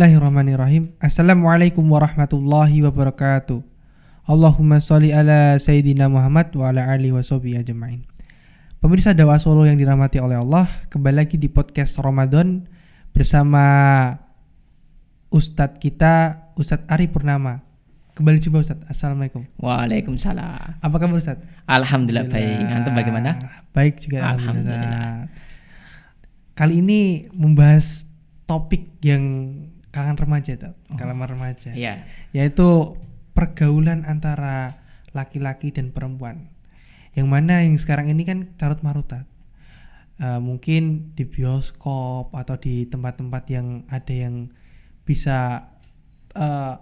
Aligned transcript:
Bismillahirrahmanirrahim. 0.00 0.96
Assalamualaikum 0.96 1.84
warahmatullahi 1.84 2.80
wabarakatuh. 2.88 3.60
Allahumma 4.24 4.80
sholli 4.80 5.12
ala 5.12 5.60
sayyidina 5.60 6.08
Muhammad 6.08 6.56
wa 6.56 6.72
ala 6.72 6.88
alihi 6.88 7.12
washabihi 7.12 7.60
ajmain. 7.60 8.08
Pemirsa 8.80 9.12
Dakwah 9.12 9.36
Solo 9.36 9.68
yang 9.68 9.76
dirahmati 9.76 10.16
oleh 10.16 10.40
Allah, 10.40 10.72
kembali 10.88 11.20
lagi 11.20 11.36
di 11.36 11.52
podcast 11.52 12.00
Ramadan 12.00 12.64
bersama 13.12 13.60
Ustadz 15.28 15.76
kita, 15.76 16.48
Ustadz 16.56 16.88
Ari 16.88 17.04
Purnama. 17.12 17.60
Kembali 18.16 18.40
jumpa 18.40 18.64
Ustadz. 18.64 18.88
Assalamualaikum. 18.88 19.44
Waalaikumsalam. 19.60 20.80
Apa 20.80 20.96
kabar 20.96 21.20
Ustadz? 21.20 21.44
Alhamdulillah 21.68 22.24
baik. 22.24 22.72
Antum 22.72 22.96
bagaimana? 22.96 23.30
Baik 23.76 24.00
juga 24.00 24.24
Alhamdulillah. 24.32 24.80
alhamdulillah. 24.80 25.28
Kali 26.56 26.80
ini 26.80 27.28
membahas 27.36 28.08
topik 28.48 28.96
yang 29.04 29.52
kalangan 29.90 30.18
remaja, 30.18 30.52
Tat. 30.54 30.74
kalangan 30.94 31.28
remaja. 31.34 31.70
Iya. 31.74 32.06
Yaitu 32.30 32.98
pergaulan 33.34 34.06
antara 34.06 34.80
laki-laki 35.10 35.74
dan 35.74 35.90
perempuan. 35.90 36.50
Yang 37.14 37.26
mana 37.26 37.66
yang 37.66 37.74
sekarang 37.74 38.06
ini 38.10 38.22
kan 38.22 38.54
carut 38.54 38.82
marut. 38.86 39.10
Eh, 39.10 39.26
mungkin 40.38 41.16
di 41.16 41.24
bioskop 41.24 42.30
atau 42.36 42.56
di 42.60 42.84
tempat-tempat 42.86 43.44
yang 43.50 43.88
ada 43.88 44.12
yang 44.12 44.52
bisa 45.02 45.66
eh, 46.36 46.74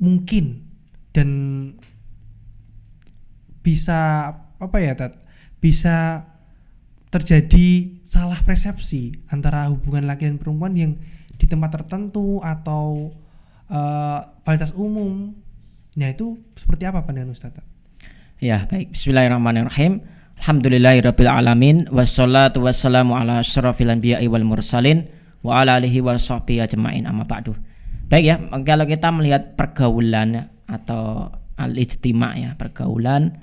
mungkin 0.00 0.64
dan 1.12 1.28
bisa 3.60 4.32
apa 4.56 4.76
ya 4.80 4.96
Tat 4.96 5.20
bisa 5.60 6.24
terjadi 7.12 8.00
salah 8.04 8.40
persepsi 8.44 9.12
antara 9.32 9.68
hubungan 9.72 10.08
laki 10.08 10.28
dan 10.28 10.40
perempuan 10.40 10.72
yang 10.76 10.92
di 11.36 11.46
tempat 11.48 11.80
tertentu 11.80 12.40
atau 12.40 13.12
eh, 13.68 14.18
fasilitas 14.42 14.72
umum 14.76 15.32
nah 15.96 16.12
itu 16.12 16.36
seperti 16.60 16.84
apa 16.84 17.00
pandangan 17.08 17.32
Ustaz? 17.32 17.56
Ya, 18.36 18.68
baik. 18.68 18.92
Bismillahirrahmanirrahim. 18.92 20.04
Alhamdulillahirabbil 20.36 21.32
alamin 21.32 21.88
wassalatu 21.88 22.60
wassalamu 22.60 23.16
ala 23.16 23.40
asyrafil 23.40 23.88
anbiya'i 23.88 24.28
wal 24.28 24.44
mursalin 24.44 25.08
wa 25.40 25.64
ala 25.64 25.80
alihi 25.80 26.04
wa 26.04 26.20
sahbihi 26.20 26.60
ajmain 26.60 27.08
amma 27.08 27.24
ba'du. 27.24 27.56
Baik 28.12 28.24
ya, 28.28 28.36
kalau 28.68 28.84
kita 28.84 29.08
melihat 29.08 29.56
pergaulan 29.56 30.52
atau 30.68 31.32
al-ijtima 31.56 32.36
ya, 32.36 32.52
pergaulan 32.60 33.40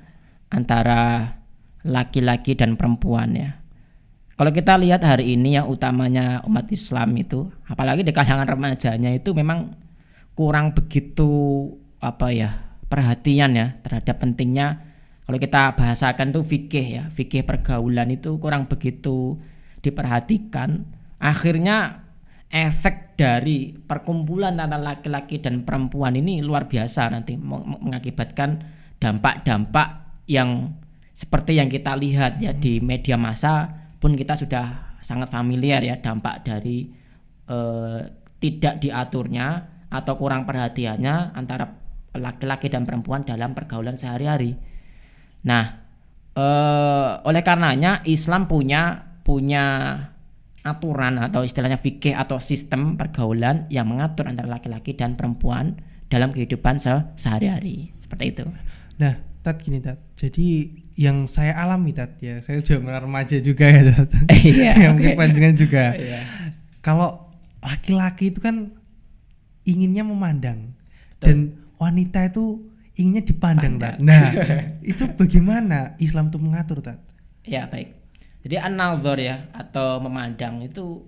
antara 0.54 1.34
laki-laki 1.82 2.54
dan 2.54 2.78
perempuan 2.78 3.34
ya. 3.34 3.50
Kalau 4.34 4.50
kita 4.50 4.74
lihat 4.82 5.06
hari 5.06 5.38
ini 5.38 5.62
yang 5.62 5.70
utamanya 5.70 6.42
umat 6.50 6.66
Islam 6.74 7.14
itu, 7.22 7.54
apalagi 7.70 8.02
di 8.02 8.10
kalangan 8.10 8.50
remajanya 8.50 9.14
itu 9.14 9.30
memang 9.30 9.78
kurang 10.34 10.74
begitu 10.74 11.70
apa 12.02 12.34
ya 12.34 12.50
perhatian 12.90 13.54
ya 13.54 13.78
terhadap 13.86 14.18
pentingnya. 14.18 14.82
Kalau 15.24 15.38
kita 15.38 15.78
bahasakan 15.78 16.34
tuh 16.34 16.44
fikih 16.44 16.88
ya 16.98 17.04
fikih 17.14 17.46
pergaulan 17.46 18.10
itu 18.10 18.42
kurang 18.42 18.66
begitu 18.66 19.38
diperhatikan. 19.86 20.90
Akhirnya 21.22 22.04
efek 22.50 23.14
dari 23.16 23.74
perkumpulan 23.74 24.58
antara 24.58 24.98
laki-laki 24.98 25.42
dan 25.42 25.62
perempuan 25.62 26.18
ini 26.18 26.42
luar 26.42 26.66
biasa 26.66 27.14
nanti 27.14 27.38
meng- 27.38 27.86
mengakibatkan 27.86 28.66
dampak-dampak 28.98 30.22
yang 30.26 30.74
seperti 31.14 31.62
yang 31.62 31.70
kita 31.70 31.94
lihat 31.94 32.42
ya 32.42 32.58
di 32.58 32.82
media 32.82 33.16
massa 33.16 33.83
pun 34.04 34.20
kita 34.20 34.36
sudah 34.36 35.00
sangat 35.00 35.32
familiar 35.32 35.80
ya 35.80 35.96
dampak 36.04 36.44
dari 36.44 36.92
eh, 37.48 38.00
tidak 38.44 38.84
diaturnya 38.84 39.48
atau 39.88 40.20
kurang 40.20 40.44
perhatiannya 40.44 41.32
antara 41.32 41.72
laki-laki 42.12 42.68
dan 42.68 42.84
perempuan 42.84 43.24
dalam 43.24 43.56
pergaulan 43.56 43.96
sehari-hari. 43.96 44.60
Nah, 45.48 45.64
eh, 46.36 47.12
oleh 47.24 47.42
karenanya 47.48 48.04
Islam 48.04 48.52
punya 48.52 49.16
punya 49.24 49.96
aturan 50.64 51.20
atau 51.20 51.48
istilahnya 51.48 51.80
fikih 51.80 52.16
atau 52.16 52.44
sistem 52.44 53.00
pergaulan 53.00 53.72
yang 53.72 53.88
mengatur 53.88 54.28
antara 54.28 54.52
laki-laki 54.60 54.96
dan 55.00 55.16
perempuan 55.16 55.80
dalam 56.12 56.36
kehidupan 56.36 56.80
se- 56.80 57.08
sehari-hari. 57.16 57.96
Seperti 58.04 58.26
itu. 58.36 58.46
Nah, 59.00 59.33
Tat 59.44 59.60
gini 59.60 59.84
Tat. 59.84 60.00
Jadi 60.16 60.72
yang 60.96 61.28
saya 61.28 61.60
alami 61.60 61.92
Tat 61.92 62.16
ya, 62.24 62.40
saya 62.40 62.64
juga 62.64 62.96
remaja 63.04 63.38
juga 63.44 63.68
ya 63.68 63.92
Tat. 63.92 64.10
Iya, 64.32 64.72
yang 64.90 64.96
oke. 64.96 65.20
panjangan 65.20 65.56
juga. 65.60 65.86
Iya. 66.00 66.22
Kalau 66.80 67.32
laki-laki 67.60 68.32
itu 68.32 68.40
kan 68.40 68.72
inginnya 69.68 70.04
memandang 70.04 70.76
dan 71.20 71.56
wanita 71.80 72.28
itu 72.28 72.64
inginnya 72.96 73.24
dipandang 73.24 73.80
Tat. 73.80 74.00
Nah, 74.00 74.32
itu 74.80 75.04
bagaimana 75.20 76.00
Islam 76.00 76.32
tuh 76.32 76.40
mengatur 76.40 76.80
Tat? 76.80 77.04
Ya 77.44 77.68
baik. 77.68 78.00
Jadi 78.44 78.60
an 78.60 78.80
ya 79.20 79.48
atau 79.56 80.04
memandang 80.04 80.64
itu 80.64 81.04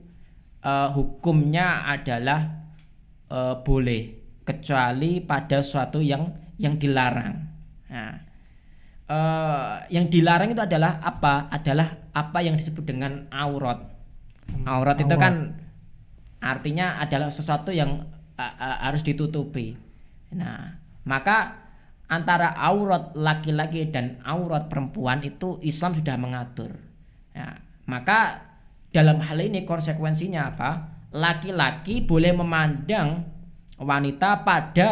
eh, 0.64 0.90
hukumnya 0.92 1.88
adalah 1.88 2.68
eh, 3.32 3.56
boleh 3.64 4.02
kecuali 4.44 5.20
pada 5.20 5.60
suatu 5.60 6.00
yang 6.00 6.32
yang 6.56 6.80
dilarang. 6.80 7.55
Nah, 7.90 8.14
eh, 9.10 9.74
yang 9.94 10.10
dilarang 10.10 10.54
itu 10.54 10.62
adalah 10.62 11.02
apa? 11.02 11.50
Adalah 11.54 12.10
apa 12.14 12.40
yang 12.42 12.58
disebut 12.58 12.86
dengan 12.86 13.30
aurat. 13.30 13.86
Aurat 14.66 14.98
itu 15.02 15.14
Aurat. 15.14 15.22
kan 15.22 15.36
artinya 16.42 17.02
adalah 17.02 17.30
sesuatu 17.34 17.74
yang 17.74 18.06
eh, 18.38 18.44
eh, 18.44 18.78
harus 18.86 19.02
ditutupi. 19.06 19.78
Nah, 20.34 20.78
maka 21.06 21.66
antara 22.06 22.54
aurat 22.54 23.14
laki-laki 23.18 23.90
dan 23.90 24.22
aurat 24.22 24.70
perempuan 24.70 25.26
itu 25.26 25.58
Islam 25.66 25.98
sudah 25.98 26.16
mengatur. 26.18 26.78
Ya, 27.34 27.62
maka 27.90 28.46
dalam 28.94 29.20
hal 29.20 29.42
ini 29.42 29.66
konsekuensinya 29.66 30.56
apa? 30.56 30.72
Laki-laki 31.16 32.04
boleh 32.04 32.36
memandang 32.36 33.28
wanita 33.76 34.48
pada 34.48 34.92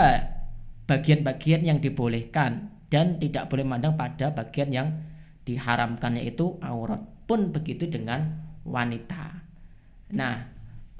bagian-bagian 0.84 1.64
yang 1.64 1.80
dibolehkan 1.80 2.72
dan 2.94 3.18
tidak 3.18 3.50
boleh 3.50 3.66
memandang 3.66 3.98
pada 3.98 4.30
bagian 4.30 4.70
yang 4.70 4.88
diharamkan 5.42 6.14
yaitu 6.22 6.62
aurat. 6.62 7.02
Pun 7.26 7.50
begitu 7.50 7.90
dengan 7.90 8.38
wanita. 8.62 9.42
Nah, 10.14 10.46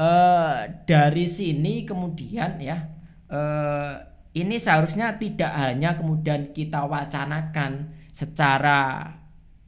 eh, 0.02 0.59
dari 0.90 1.30
sini 1.30 1.86
kemudian 1.86 2.58
ya 2.58 2.90
eh, 3.30 3.94
ini 4.34 4.58
seharusnya 4.58 5.22
tidak 5.22 5.54
hanya 5.54 5.94
kemudian 5.94 6.50
kita 6.50 6.81
wacanakan 6.90 7.94
secara 8.10 9.14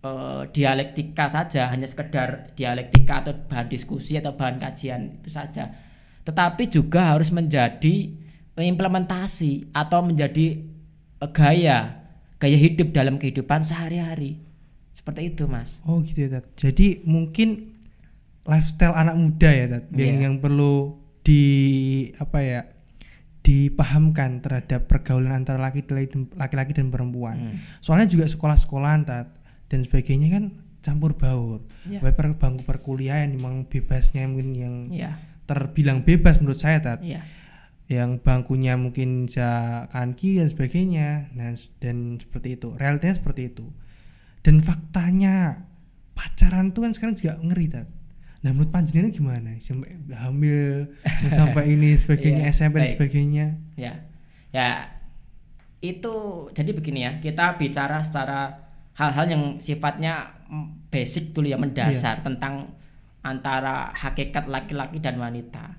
eh, 0.01 0.49
dialektika 0.49 1.29
saja, 1.29 1.69
hanya 1.69 1.85
sekedar 1.85 2.57
dialektika 2.57 3.21
atau 3.21 3.37
bahan 3.45 3.69
diskusi 3.69 4.17
atau 4.17 4.33
bahan 4.33 4.57
kajian 4.57 5.21
itu 5.21 5.29
saja, 5.29 5.69
tetapi 6.25 6.73
juga 6.73 7.13
harus 7.13 7.29
menjadi 7.29 8.25
implementasi 8.57 9.75
atau 9.75 9.99
menjadi 10.01 10.63
gaya 11.35 12.04
gaya 12.35 12.55
hidup 12.55 12.91
dalam 12.91 13.15
kehidupan 13.15 13.61
sehari-hari 13.61 14.39
seperti 14.91 15.31
itu, 15.31 15.45
mas. 15.45 15.77
Oh 15.83 16.01
gitu 16.01 16.25
ya 16.25 16.39
Tat. 16.39 16.45
Jadi 16.55 17.01
mungkin 17.03 17.77
lifestyle 18.43 18.93
anak 18.93 19.15
muda 19.15 19.49
ya 19.49 19.65
Tat 19.69 19.85
yang 19.91 20.17
Iya. 20.17 20.23
yang 20.25 20.35
perlu 20.37 20.97
di 21.21 21.43
apa 22.17 22.39
ya 22.39 22.61
dipahamkan 23.41 24.41
terhadap 24.41 24.89
pergaulan 24.89 25.45
antara 25.45 25.61
laki-laki 25.61 26.09
dan, 26.09 26.25
laki-laki 26.33 26.73
dan 26.73 26.89
perempuan. 26.89 27.37
Hmm. 27.53 27.57
Soalnya 27.77 28.09
juga 28.09 28.25
sekolah-sekolahan 28.25 29.01
Tat 29.05 29.27
dan 29.69 29.85
sebagainya 29.85 30.33
kan 30.33 30.43
campur 30.81 31.13
baur. 31.13 31.61
Iya. 31.85 32.01
Baik 32.01 32.15
per 32.17 32.25
bangku 32.37 32.65
perkuliahan 32.65 33.33
memang 33.33 33.69
bebasnya 33.69 34.25
mungkin 34.25 34.49
yang 34.53 34.75
Iya, 34.89 35.17
terbilang 35.45 36.01
bebas 36.01 36.41
menurut 36.41 36.57
saya 36.57 36.81
Tat. 36.81 36.99
iya. 37.05 37.21
Yang 37.85 38.25
bangkunya 38.25 38.73
mungkin 38.75 39.29
bisa 39.29 39.85
kanan 39.93 40.17
kiri 40.17 40.41
dan 40.41 40.49
sebagainya. 40.49 41.09
Nah, 41.37 41.53
dan 41.79 42.17
seperti 42.17 42.57
itu. 42.57 42.73
Realitanya 42.75 43.15
seperti 43.21 43.41
itu. 43.53 43.65
Dan 44.41 44.61
faktanya 44.65 45.65
pacaran 46.15 46.71
tuh 46.71 46.87
kan 46.87 46.91
sekarang 46.95 47.15
juga 47.19 47.35
ngeri 47.43 47.67
tat 47.69 47.87
nah 48.39 48.53
menurut 48.53 48.71
panjenengan 48.71 49.09
gimana 49.09 49.57
sampai 49.57 49.97
hamil 50.15 50.87
sampai 51.37 51.63
ini 51.75 51.97
sebagainya 51.97 52.45
Iya, 52.45 52.53
SMP 52.53 52.75
dan 52.77 52.81
baik. 52.85 52.93
sebagainya 52.95 53.45
ya 53.75 53.93
ya 54.53 54.69
itu 55.81 56.15
jadi 56.53 56.71
begini 56.71 56.99
ya 57.03 57.11
kita 57.19 57.57
bicara 57.57 58.05
secara 58.05 58.69
hal-hal 58.95 59.25
yang 59.27 59.43
sifatnya 59.57 60.45
mm, 60.45 60.93
basic 60.93 61.33
dulu 61.33 61.49
ya 61.51 61.57
mendasar 61.59 62.21
tentang 62.21 62.69
antara 63.25 63.89
hakikat 63.97 64.45
laki-laki 64.45 65.01
dan 65.01 65.17
wanita 65.17 65.73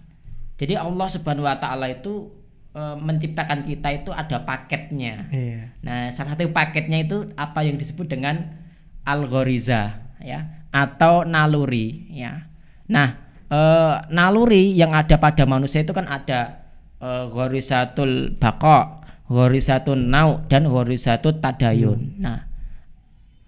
jadi 0.57 0.81
Allah 0.81 1.09
subhanahu 1.09 1.45
wa 1.45 1.57
taala 1.61 1.93
itu 1.93 2.33
e, 2.73 2.83
menciptakan 2.97 3.65
kita 3.69 3.89
itu 3.93 4.11
ada 4.13 4.43
paketnya 4.45 5.29
iya 5.33 5.77
Nah, 5.87 6.11
salah 6.11 6.35
satu 6.35 6.51
paketnya 6.51 7.07
itu 7.07 7.31
apa 7.39 7.63
yang 7.63 7.79
disebut 7.79 8.11
dengan 8.11 8.59
algoriza 9.07 10.03
ya 10.19 10.67
atau 10.75 11.23
naluri 11.23 12.11
ya. 12.11 12.51
Nah, 12.91 13.09
eh, 13.47 13.95
naluri 14.11 14.75
yang 14.75 14.91
ada 14.91 15.17
pada 15.23 15.47
manusia 15.47 15.87
itu 15.87 15.95
kan 15.95 16.11
ada 16.11 16.67
eh, 16.99 17.25
ghorizatul 17.31 18.35
baqa, 18.37 19.07
ghorizatun 19.31 20.11
nau 20.11 20.43
dan 20.51 20.67
ghorizatut 20.67 21.39
tadayun. 21.39 22.19
Nah, 22.19 22.51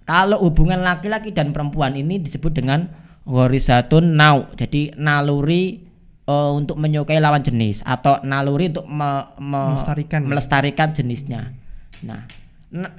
kalau 0.06 0.40
hubungan 0.46 0.80
laki-laki 0.86 1.34
dan 1.34 1.50
perempuan 1.50 1.98
ini 1.98 2.22
disebut 2.22 2.54
dengan 2.54 2.86
ghorizatun 3.26 4.14
nau. 4.14 4.48
Jadi 4.54 4.94
naluri 4.94 5.87
eh, 6.28 6.50
untuk 6.52 6.76
menyukai 6.76 7.16
lawan 7.16 7.40
jenis 7.40 7.80
atau 7.82 8.20
naluri 8.20 8.68
untuk 8.68 8.84
me- 8.84 9.32
me- 9.40 9.72
Melestarikan. 9.72 10.20
melestarikan 10.28 10.88
jenisnya. 10.92 11.56
Nah, 12.04 12.28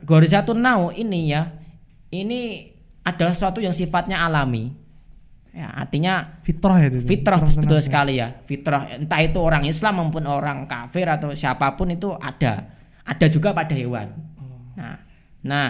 gorizatun 0.01 0.57
nau 0.57 0.89
ini 0.89 1.29
ya, 1.29 1.53
ini 2.09 2.73
adalah 3.05 3.37
sesuatu 3.37 3.61
yang 3.61 3.71
sifatnya 3.71 4.25
alami. 4.25 4.73
Ya, 5.49 5.65
artinya 5.73 6.41
fitrah 6.45 6.77
ya 6.77 6.93
itu 6.93 7.01
fitrah 7.01 7.41
Fitrah 7.41 7.61
betul 7.65 7.79
sekali 7.81 8.21
ya. 8.21 8.37
Fitrah 8.45 9.01
entah 9.01 9.17
itu 9.17 9.41
orang 9.41 9.65
Islam 9.65 9.97
maupun 9.97 10.29
orang 10.29 10.69
kafir 10.69 11.09
atau 11.09 11.33
siapa 11.33 11.73
pun 11.73 11.89
itu 11.89 12.13
ada. 12.21 12.69
Ada 13.01 13.25
juga 13.33 13.49
pada 13.57 13.73
hewan. 13.73 14.13
Nah, 14.77 15.01
nah, 15.41 15.69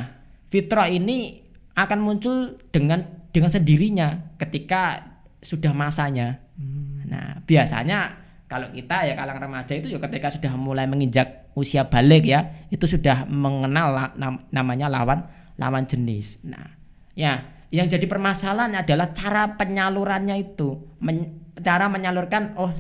fitrah 0.52 0.92
ini 0.92 1.40
akan 1.80 2.00
muncul 2.04 2.60
dengan 2.76 3.08
dengan 3.32 3.48
sendirinya 3.48 4.36
ketika 4.36 5.00
sudah 5.40 5.72
masanya. 5.72 6.44
Hmm. 6.60 6.99
Nah, 7.10 7.42
biasanya 7.44 8.16
kalau 8.46 8.70
kita 8.70 9.06
ya 9.06 9.14
kalangan 9.14 9.50
remaja 9.50 9.74
itu 9.74 9.90
ya 9.90 10.00
ketika 10.02 10.30
sudah 10.30 10.54
mulai 10.56 10.86
menginjak 10.86 11.50
usia 11.54 11.86
balik 11.86 12.26
ya, 12.26 12.66
itu 12.70 12.86
sudah 12.86 13.26
mengenal 13.26 13.88
la- 13.94 14.14
nam- 14.16 14.46
namanya 14.50 14.90
lawan 14.90 15.26
lawan 15.58 15.86
jenis. 15.86 16.40
Nah, 16.46 16.78
ya, 17.14 17.46
yang 17.70 17.86
jadi 17.86 18.06
permasalahan 18.06 18.74
adalah 18.80 19.12
cara 19.12 19.54
penyalurannya 19.54 20.38
itu. 20.40 20.98
Men- 21.02 21.58
cara 21.60 21.92
menyalurkan 21.92 22.56
oh 22.56 22.72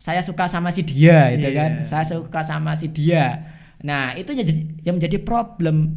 saya 0.00 0.24
suka 0.24 0.48
sama 0.48 0.72
si 0.72 0.80
dia 0.82 1.28
gitu 1.36 1.50
Iya. 1.52 1.58
kan. 1.58 1.72
Saya 1.84 2.04
suka 2.08 2.40
sama 2.40 2.72
si 2.74 2.88
dia. 2.88 3.44
Nah, 3.84 4.16
itu 4.16 4.32
yang 4.32 4.46
jadi 4.48 4.62
yang 4.82 4.94
menjadi 4.96 5.18
problem. 5.20 5.92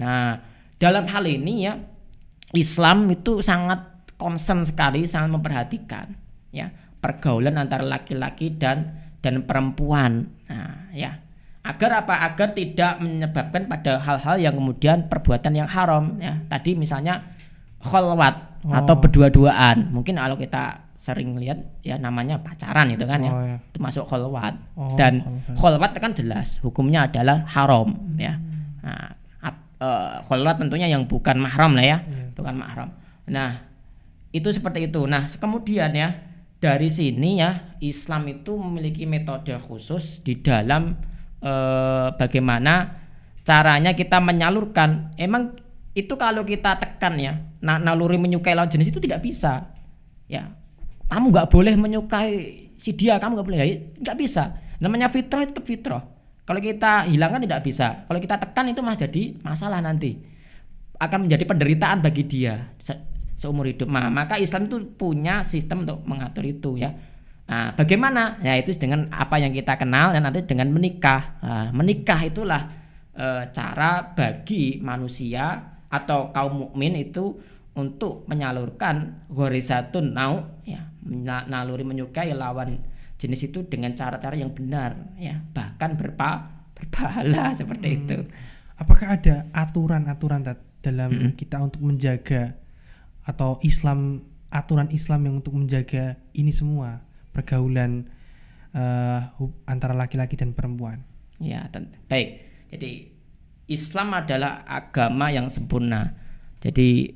Nah, 0.00 0.40
dalam 0.80 1.04
hal 1.08 1.24
ini 1.24 1.68
ya 1.68 1.76
Islam 2.52 3.08
itu 3.10 3.44
sangat 3.44 4.08
concern 4.16 4.64
sekali, 4.64 5.04
sangat 5.04 5.28
memperhatikan 5.28 6.16
ya 6.48 6.72
pergaulan 6.98 7.56
antara 7.56 7.82
laki-laki 7.82 8.54
dan 8.54 8.96
dan 9.20 9.42
perempuan. 9.42 10.30
Nah, 10.46 10.90
ya. 10.92 11.18
Agar 11.66 12.06
apa? 12.06 12.22
Agar 12.22 12.54
tidak 12.54 13.02
menyebabkan 13.02 13.66
pada 13.66 13.98
hal-hal 13.98 14.38
yang 14.38 14.54
kemudian 14.54 15.10
perbuatan 15.10 15.50
yang 15.50 15.66
haram 15.66 16.14
ya. 16.22 16.38
Tadi 16.46 16.78
misalnya 16.78 17.26
kholwat 17.82 18.62
atau 18.62 18.94
Oh. 18.94 19.00
berdua-duaan. 19.02 19.90
Mungkin 19.90 20.14
kalau 20.14 20.38
kita 20.38 20.86
sering 20.96 21.38
lihat 21.38 21.58
ya 21.82 21.98
namanya 21.98 22.38
pacaran 22.38 22.90
itu 22.90 23.02
kan 23.02 23.18
ya. 23.22 23.30
Oh, 23.34 23.42
ya. 23.42 23.56
Itu 23.62 23.78
masuk 23.78 24.04
kholwat. 24.06 24.54
Oh, 24.78 24.94
dan 24.94 25.42
kholwat. 25.58 25.98
kan 25.98 26.14
jelas 26.14 26.58
hukumnya 26.62 27.06
adalah 27.06 27.42
haram 27.50 28.14
ya. 28.14 28.38
Nah, 28.82 29.10
ap- 29.42 29.66
eh, 29.82 30.14
kholwat 30.22 30.62
tentunya 30.62 30.86
yang 30.86 31.06
bukan 31.06 31.34
mahram 31.38 31.74
lah 31.74 31.82
ya, 31.82 31.98
Iya. 32.02 32.30
bukan 32.34 32.54
mahram. 32.54 32.88
Nah, 33.26 33.58
itu 34.30 34.50
seperti 34.50 34.86
itu. 34.86 35.02
Nah, 35.06 35.26
kemudian 35.26 35.90
ya 35.90 36.14
dari 36.56 36.88
sini 36.88 37.40
ya 37.40 37.76
Islam 37.84 38.26
itu 38.32 38.56
memiliki 38.56 39.04
metode 39.04 39.52
khusus 39.60 40.24
di 40.24 40.40
dalam 40.40 40.96
eh, 41.40 42.08
bagaimana 42.16 43.04
caranya 43.46 43.92
kita 43.94 44.18
menyalurkan. 44.18 45.14
Emang 45.20 45.54
itu 45.96 46.12
kalau 46.18 46.42
kita 46.44 46.76
tekan 46.76 47.16
ya, 47.16 47.40
na- 47.62 47.80
naluri 47.80 48.20
menyukai 48.20 48.52
lawan 48.52 48.68
jenis 48.68 48.92
itu 48.92 49.00
tidak 49.00 49.24
bisa. 49.24 49.72
Ya, 50.26 50.52
kamu 51.08 51.30
nggak 51.32 51.48
boleh 51.48 51.74
menyukai 51.78 52.30
si 52.76 52.92
dia, 52.92 53.16
kamu 53.16 53.40
nggak 53.40 53.46
boleh, 53.46 53.58
ya, 53.62 53.66
nggak 54.02 54.18
bisa. 54.18 54.58
Namanya 54.82 55.08
fitrah 55.08 55.46
itu 55.46 55.62
fitrah. 55.64 56.04
Kalau 56.46 56.60
kita 56.62 57.08
hilangkan 57.10 57.42
tidak 57.42 57.60
bisa. 57.64 58.06
Kalau 58.06 58.20
kita 58.22 58.36
tekan 58.38 58.70
itu 58.70 58.80
malah 58.84 58.98
jadi 58.98 59.34
masalah 59.42 59.80
nanti. 59.82 60.20
Akan 60.96 61.26
menjadi 61.26 61.44
penderitaan 61.48 62.00
bagi 62.00 62.24
dia 62.24 62.72
seumur 63.36 63.68
hidup. 63.68 63.86
Nah, 63.92 64.08
maka 64.08 64.40
Islam 64.40 64.66
itu 64.66 64.80
punya 64.96 65.44
sistem 65.44 65.84
untuk 65.84 66.02
mengatur 66.08 66.44
itu 66.48 66.80
ya. 66.80 66.96
Nah, 67.46 67.76
bagaimana? 67.78 68.42
Ya 68.42 68.58
itu 68.58 68.74
dengan 68.74 69.06
apa 69.12 69.38
yang 69.38 69.54
kita 69.54 69.78
kenal 69.78 70.10
dan 70.10 70.26
nanti 70.26 70.42
dengan 70.42 70.72
menikah. 70.72 71.38
Nah, 71.44 71.68
menikah 71.70 72.20
itulah 72.26 72.62
eh, 73.14 73.42
cara 73.52 74.16
bagi 74.16 74.82
manusia 74.82 75.76
atau 75.86 76.34
kaum 76.34 76.66
mukmin 76.66 76.98
itu 76.98 77.38
untuk 77.76 78.24
menyalurkan 78.26 79.28
ghorizatun 79.28 80.16
nau 80.16 80.64
ya 80.64 80.80
naluri 81.46 81.84
menyukai 81.86 82.32
lawan 82.32 82.80
jenis 83.20 83.52
itu 83.52 83.64
dengan 83.68 83.92
cara-cara 83.94 84.34
yang 84.34 84.50
benar 84.50 84.96
ya 85.20 85.38
bahkan 85.52 85.94
berpa 85.94 86.50
berpahala 86.76 87.52
seperti 87.56 87.86
Hmm. 87.86 87.98
itu 88.02 88.18
apakah 88.76 89.16
ada 89.16 89.48
aturan-aturan 89.52 90.44
dalam 90.84 91.10
Mm-mm. 91.12 91.32
kita 91.36 91.60
untuk 91.62 91.80
menjaga 91.84 92.56
atau 93.26 93.58
Islam 93.66 94.22
aturan 94.48 94.88
Islam 94.94 95.26
yang 95.26 95.34
untuk 95.42 95.58
menjaga 95.58 96.16
ini 96.32 96.54
semua 96.54 97.02
pergaulan 97.34 98.06
hub- 99.36 99.58
antara 99.66 99.92
laki-laki 99.92 100.38
dan 100.38 100.54
perempuan 100.54 101.02
Ya, 101.36 101.68
baik. 102.08 102.28
Jadi 102.72 103.12
Islam 103.68 104.16
adalah 104.16 104.64
agama 104.64 105.28
yang 105.28 105.52
sempurna. 105.52 106.16
Jadi 106.64 107.12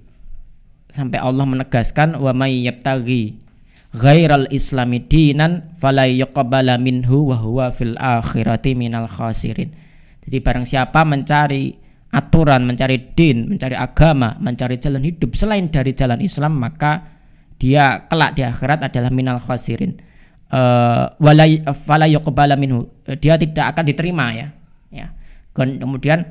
sampai 0.93 1.19
Allah 1.23 1.47
menegaskan 1.49 2.19
wa 2.21 2.33
may 2.37 2.67
yabtaghi 2.67 3.39
ghairal 3.97 4.47
islami 4.53 5.01
dinan 5.03 5.73
fala 5.79 6.05
minhu 6.77 7.33
wa 7.33 7.39
huwa 7.41 7.67
fil 7.73 7.97
akhirati 7.97 8.77
minal 8.77 9.09
khasirin. 9.09 9.73
Jadi 10.27 10.37
barang 10.45 10.67
siapa 10.69 11.01
mencari 11.09 11.80
aturan, 12.11 12.67
mencari 12.67 13.15
din, 13.15 13.47
mencari 13.47 13.79
agama, 13.79 14.35
mencari 14.43 14.83
jalan 14.83 15.07
hidup 15.07 15.39
selain 15.39 15.71
dari 15.71 15.95
jalan 15.95 16.19
Islam 16.19 16.59
maka 16.59 17.23
dia 17.61 18.09
kelak 18.11 18.35
di 18.35 18.43
akhirat 18.43 18.83
adalah 18.91 19.13
minal 19.13 19.39
khasirin. 19.39 20.01
Eh, 20.51 21.05
wala 21.23 22.57
minhu. 22.59 22.91
Eh, 23.07 23.15
Dia 23.21 23.39
tidak 23.39 23.77
akan 23.77 23.85
diterima 23.87 24.35
ya. 24.35 24.49
Ya. 24.91 25.15
Kemudian 25.55 26.27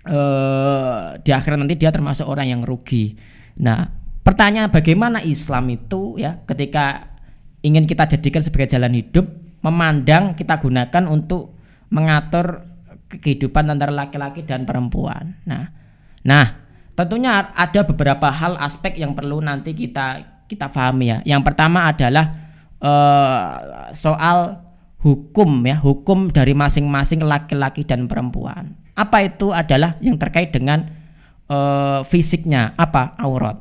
eh 0.00 1.06
di 1.20 1.30
akhirat 1.34 1.58
nanti 1.58 1.74
dia 1.74 1.90
termasuk 1.90 2.24
orang 2.24 2.46
yang 2.46 2.62
rugi. 2.62 3.18
Nah, 3.60 3.84
pertanyaan 4.22 4.70
bagaimana 4.70 5.20
Islam 5.26 5.66
itu 5.74 6.16
ya 6.16 6.38
ketika 6.46 7.10
ingin 7.66 7.84
kita 7.84 8.06
jadikan 8.06 8.40
sebagai 8.40 8.70
jalan 8.70 8.94
hidup, 8.94 9.26
memandang 9.60 10.38
kita 10.38 10.62
gunakan 10.62 11.04
untuk 11.10 11.58
mengatur 11.90 12.69
kehidupan 13.10 13.66
antara 13.66 13.90
laki-laki 13.90 14.46
dan 14.46 14.62
perempuan. 14.62 15.34
Nah, 15.42 15.74
nah 16.22 16.62
tentunya 16.94 17.50
ada 17.50 17.82
beberapa 17.82 18.30
hal 18.30 18.54
aspek 18.62 18.94
yang 19.00 19.18
perlu 19.18 19.42
nanti 19.42 19.74
kita 19.74 20.22
kita 20.46 20.70
pahami 20.70 21.10
ya. 21.10 21.18
Yang 21.26 21.42
pertama 21.50 21.90
adalah 21.90 22.24
eh, 22.78 23.50
soal 23.98 24.62
hukum 25.02 25.66
ya, 25.66 25.80
hukum 25.80 26.30
dari 26.30 26.54
masing-masing 26.54 27.22
laki-laki 27.26 27.82
dan 27.82 28.06
perempuan. 28.06 28.78
Apa 28.94 29.26
itu 29.26 29.50
adalah 29.50 29.98
yang 29.98 30.14
terkait 30.18 30.54
dengan 30.54 30.86
eh, 31.50 32.00
fisiknya, 32.06 32.78
apa 32.78 33.18
aurat. 33.18 33.58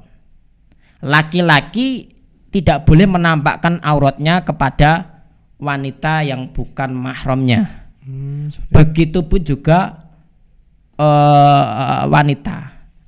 Laki-laki 0.99 2.19
tidak 2.49 2.83
boleh 2.83 3.05
menampakkan 3.05 3.77
auratnya 3.85 4.41
kepada 4.41 5.21
wanita 5.61 6.25
yang 6.25 6.49
bukan 6.49 6.91
mahramnya. 6.91 7.88
Hmm, 8.09 8.49
Begitupun 8.73 9.41
juga 9.45 10.09
eh, 10.97 12.01
wanita. 12.09 12.57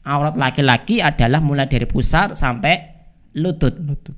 Aurat 0.01 0.37
laki-laki 0.37 1.01
adalah 1.01 1.41
mulai 1.41 1.65
dari 1.65 1.85
pusar 1.89 2.37
sampai 2.37 2.73
lutut. 3.37 3.73
lutut. 3.81 4.13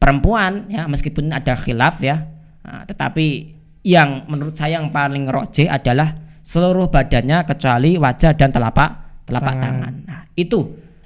Perempuan 0.00 0.66
ya 0.72 0.88
meskipun 0.88 1.30
ada 1.30 1.54
khilaf 1.54 2.02
ya, 2.02 2.26
nah, 2.66 2.82
tetapi 2.88 3.54
yang 3.86 4.26
menurut 4.26 4.58
saya 4.58 4.82
yang 4.82 4.90
paling 4.90 5.30
roje 5.30 5.70
adalah 5.70 6.14
seluruh 6.42 6.90
badannya 6.90 7.46
kecuali 7.46 7.94
wajah 7.94 8.34
dan 8.34 8.50
telapak 8.50 8.90
telapak 9.30 9.54
Tangan. 9.54 9.62
tangan. 9.62 9.94
Nah, 10.08 10.20
itu 10.34 10.60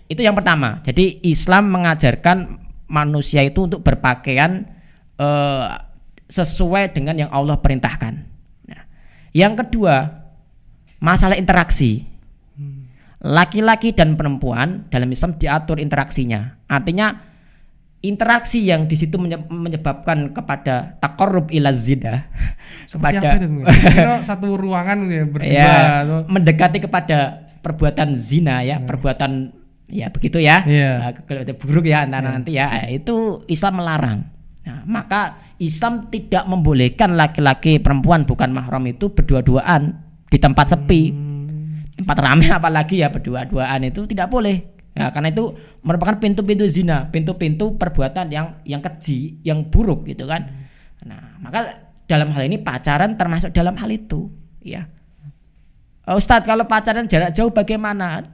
Itu 0.06 0.23
yang 0.23 0.38
pertama. 0.38 0.87
Jadi 0.87 1.18
Islam 1.26 1.66
mengajarkan 1.75 2.62
manusia 2.87 3.42
itu 3.42 3.66
untuk 3.66 3.83
berpakaian 3.83 4.62
eh, 5.18 5.66
sesuai 6.30 6.95
dengan 6.95 7.26
yang 7.26 7.30
Allah 7.35 7.59
perintahkan. 7.59 8.35
Yang 9.36 9.68
kedua, 9.68 10.24
masalah 10.96 11.36
interaksi. 11.36 12.08
Laki-laki 13.16 13.92
dan 13.92 14.16
perempuan 14.16 14.88
dalam 14.88 15.08
Islam 15.08 15.36
diatur 15.36 15.76
interaksinya. 15.76 16.56
Artinya 16.68 17.16
interaksi 18.00 18.62
yang 18.62 18.86
di 18.86 18.94
situ 18.94 19.16
menye- 19.18 19.50
menyebabkan 19.50 20.30
kepada 20.30 20.94
takorub 21.00 21.50
ila 21.50 21.74
zina 21.74 22.28
Seperti 22.90 23.18
kepada 23.18 23.44
itu? 23.44 24.12
Satu 24.22 24.54
ruangan 24.54 25.08
ya 25.10 25.24
berdua 25.32 25.48
ya, 25.50 25.72
atau 26.04 26.18
mendekati 26.28 26.78
kepada 26.78 27.18
perbuatan 27.64 28.14
zina 28.14 28.62
ya, 28.62 28.78
perbuatan 28.78 29.50
ya 29.90 30.06
begitu 30.12 30.38
ya. 30.38 30.62
Itu 31.26 31.52
buruk 31.58 31.88
ya 31.88 32.06
Iya. 32.06 32.20
nanti 32.22 32.54
ya 32.54 32.68
itu 32.86 33.42
Islam 33.50 33.82
melarang. 33.82 34.18
Nah, 34.62 34.82
maka 34.86 35.45
Islam 35.56 36.12
tidak 36.12 36.44
membolehkan 36.44 37.16
laki-laki 37.16 37.80
perempuan 37.80 38.28
bukan 38.28 38.52
mahram 38.52 38.84
itu 38.84 39.08
berdua-duaan 39.08 39.96
di 40.28 40.36
tempat 40.36 40.76
sepi. 40.76 41.02
Hmm. 41.12 41.88
Tempat 41.96 42.16
ramai 42.20 42.48
apalagi 42.58 43.00
ya 43.00 43.08
berdua-duaan 43.08 43.88
itu 43.88 44.04
tidak 44.04 44.28
boleh. 44.28 44.76
Nah, 44.96 45.12
karena 45.12 45.28
itu 45.28 45.52
merupakan 45.84 46.16
pintu-pintu 46.16 46.64
zina, 46.72 47.08
pintu-pintu 47.12 47.76
perbuatan 47.76 48.32
yang 48.32 48.64
yang 48.64 48.80
keji, 48.80 49.44
yang 49.44 49.68
buruk 49.68 50.08
gitu 50.08 50.25
kan. 50.25 50.48
Nah, 51.04 51.36
maka 51.40 51.88
dalam 52.08 52.32
hal 52.32 52.48
ini 52.48 52.56
pacaran 52.56 53.12
termasuk 53.20 53.52
dalam 53.52 53.76
hal 53.76 53.92
itu, 53.92 54.32
ya. 54.64 54.88
Eh, 56.08 56.16
Ustadz 56.16 56.48
kalau 56.48 56.64
pacaran 56.64 57.04
jarak 57.08 57.36
jauh 57.36 57.52
bagaimana? 57.52 58.25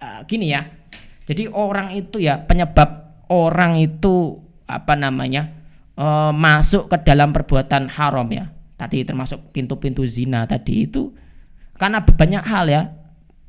Eh, 0.00 0.20
gini 0.24 0.48
ya. 0.48 0.64
Jadi 1.28 1.50
orang 1.52 1.92
itu 1.92 2.24
ya 2.24 2.40
penyebab 2.40 3.20
orang 3.28 3.76
itu 3.76 4.40
apa 4.64 4.94
namanya 4.94 5.55
eh, 5.96 6.32
masuk 6.32 6.88
ke 6.88 6.96
dalam 7.02 7.32
perbuatan 7.32 7.88
haram 7.90 8.28
ya. 8.28 8.52
Tadi 8.76 9.02
termasuk 9.02 9.50
pintu-pintu 9.50 10.04
zina 10.04 10.44
tadi 10.44 10.84
itu 10.84 11.12
karena 11.74 12.04
banyak 12.04 12.44
hal 12.44 12.64
ya. 12.68 12.82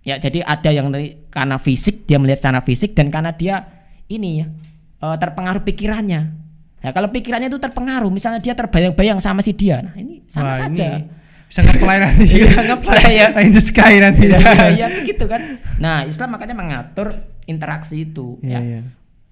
Ya 0.01 0.15
jadi 0.15 0.39
ada 0.39 0.71
yang 0.71 0.87
dari- 0.87 1.19
karena 1.27 1.59
fisik 1.59 2.07
dia 2.07 2.15
melihat 2.15 2.39
secara 2.39 2.63
fisik 2.63 2.95
dan 2.95 3.11
karena 3.11 3.35
dia 3.35 3.67
ini 4.07 4.39
ya 4.39 4.47
eh, 5.03 5.17
terpengaruh 5.19 5.61
pikirannya. 5.61 6.21
Ya 6.77 6.93
kalau 6.93 7.09
pikirannya 7.09 7.49
itu 7.49 7.57
terpengaruh, 7.57 8.07
misalnya 8.07 8.37
dia 8.37 8.53
terbayang-bayang 8.53 9.17
sama 9.17 9.41
si 9.41 9.49
dia, 9.51 9.81
nah 9.81 9.97
ini 9.97 10.21
sama 10.29 10.53
Wah, 10.53 10.61
saja. 10.61 10.85
ini 10.93 11.09
bisa 11.49 11.59
nge-fly 11.65 11.97
nanti. 11.97 12.25
Iya, 12.37 12.51
nge-fly 12.69 13.11
ya. 13.11 13.27
In 13.49 13.51
the 13.51 13.63
sky 13.65 13.93
nanti. 13.97 14.29
ya, 14.31 14.39
ya 14.69 14.87
begitu 14.93 15.25
kan. 15.25 15.57
Nah, 15.81 16.05
Islam 16.05 16.37
makanya 16.37 16.53
mengatur 16.53 17.17
interaksi 17.49 18.05
itu 18.05 18.37
Iya, 18.45 18.61
ya. 18.61 18.61
iya. 18.61 18.81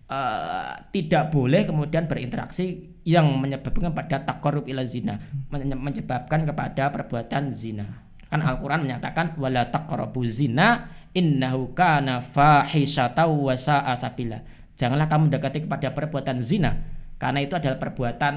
Eh, 0.05 0.73
tidak 0.93 1.33
boleh 1.33 1.65
kemudian 1.65 2.05
berinteraksi 2.05 2.93
yang 3.09 3.25
menyebabkan 3.41 3.89
pada 3.89 4.21
takorub 4.21 4.69
ila 4.69 4.85
zina, 4.85 5.17
men- 5.49 5.81
menyebabkan 5.81 6.45
kepada 6.45 6.93
perbuatan 6.93 7.49
zina. 7.49 8.05
Kan 8.29 8.45
Al-Qur'an 8.45 8.85
menyatakan 8.85 9.33
wala 9.41 9.65
taqrabu 9.73 10.21
zina 10.29 10.93
innahu 11.09 11.73
kana 11.73 12.21
fahisyatan 12.21 13.33
wa 13.33 13.57
sa'a 13.57 13.97
sabila. 13.97 14.45
Janganlah 14.77 15.09
kamu 15.09 15.33
mendekati 15.33 15.65
kepada 15.65 15.89
perbuatan 15.97 16.37
zina 16.37 16.85
karena 17.17 17.41
itu 17.41 17.57
adalah 17.57 17.81
perbuatan 17.81 18.33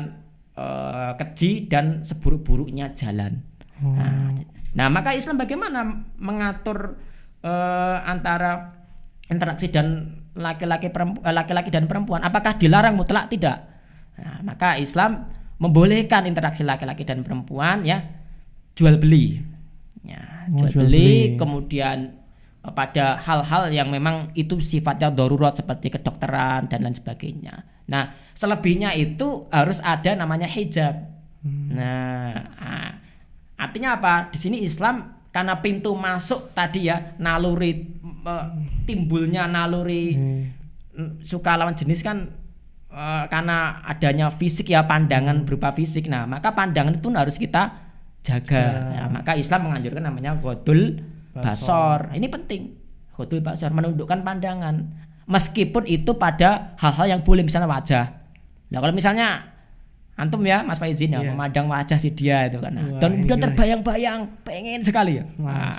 eh, 0.56 1.12
keji 1.20 1.68
dan 1.68 2.00
seburuk-buruknya 2.00 2.96
jalan. 2.96 3.44
Oh. 3.84 3.92
Nah, 3.92 4.40
nah, 4.72 4.88
maka 4.88 5.12
Islam 5.12 5.36
bagaimana 5.36 5.84
mengatur 6.16 6.96
eh, 7.44 7.98
antara 8.08 8.72
interaksi 9.28 9.68
dan 9.68 10.16
laki-laki 10.36 10.88
eh, 10.92 11.34
laki-laki 11.34 11.70
dan 11.72 11.86
perempuan? 11.88 12.20
Apakah 12.24 12.56
dilarang 12.58 12.96
mutlak? 12.98 13.30
Tidak. 13.32 13.58
Nah, 14.18 14.38
maka 14.42 14.76
Islam 14.76 15.24
membolehkan 15.58 16.26
interaksi 16.26 16.62
laki-laki 16.62 17.02
dan 17.06 17.22
perempuan 17.22 17.82
ya 17.86 18.02
jual 18.74 18.98
beli. 18.98 19.42
Ya, 20.06 20.46
Oh, 20.48 20.64
jual, 20.64 20.70
jual 20.72 20.84
beli, 20.88 20.96
beli. 20.96 21.38
kemudian 21.38 21.98
eh, 22.64 22.72
pada 22.72 23.18
hal-hal 23.20 23.68
yang 23.74 23.90
memang 23.90 24.32
itu 24.38 24.58
sifatnya 24.62 25.10
darurat 25.12 25.52
seperti 25.52 25.92
kedokteran 25.92 26.70
dan 26.70 26.86
lain 26.86 26.96
sebagainya. 26.96 27.66
Nah, 27.88 28.12
selebihnya 28.36 28.92
itu 28.96 29.48
harus 29.50 29.80
ada 29.84 30.14
namanya 30.14 30.46
hijab. 30.48 30.94
Nah, 31.48 32.34
ah, 32.58 32.90
artinya 33.56 33.96
apa? 33.96 34.28
Di 34.30 34.38
sini 34.38 34.60
Islam 34.60 35.17
karena 35.28 35.60
pintu 35.60 35.92
masuk 35.92 36.50
tadi 36.56 36.88
ya 36.88 37.14
naluri 37.20 37.72
eh, 38.04 38.46
timbulnya 38.88 39.44
naluri 39.46 40.16
Hmm. 40.16 40.44
mm, 40.96 41.12
suka 41.22 41.54
lawan 41.54 41.76
jenis 41.76 42.00
kan 42.00 42.32
eh, 42.88 43.24
karena 43.28 43.84
adanya 43.84 44.32
fisik 44.32 44.72
ya 44.72 44.84
pandangan 44.88 45.44
berupa 45.44 45.70
fisik. 45.76 46.08
Nah, 46.08 46.24
maka 46.24 46.52
pandangan 46.56 46.96
itu 46.96 47.04
pun 47.04 47.14
harus 47.14 47.36
kita 47.36 47.88
jaga. 48.24 48.64
Ya. 48.92 49.04
Ya, 49.04 49.04
maka 49.08 49.36
Islam 49.38 49.70
menganjurkan 49.70 50.02
namanya 50.04 50.36
godul 50.40 51.00
basor. 51.32 52.10
Ini 52.12 52.26
penting. 52.26 52.74
Godul 53.14 53.40
basor 53.44 53.70
menundukkan 53.70 54.26
pandangan. 54.26 55.06
Meskipun 55.28 55.84
itu 55.84 56.16
pada 56.16 56.72
hal-hal 56.80 57.18
yang 57.18 57.20
boleh 57.20 57.44
misalnya 57.44 57.68
wajah. 57.68 58.06
Nah, 58.72 58.78
kalau 58.80 58.94
misalnya 58.96 59.57
antum 60.18 60.42
ya 60.42 60.60
Mas 60.60 60.76
Faizin 60.76 61.14
ya 61.14 61.22
Iya. 61.22 61.30
memandang 61.30 61.70
wajah 61.70 61.94
si 61.94 62.10
dia 62.10 62.44
itu 62.44 62.58
kan. 62.58 62.74
Nah, 62.74 62.84
Wah, 62.84 62.98
dan 62.98 63.10
kemudian 63.14 63.30
gimana? 63.30 63.44
terbayang-bayang 63.46 64.20
pengen 64.42 64.80
sekali 64.82 65.12
ya. 65.16 65.24
Nah, 65.38 65.78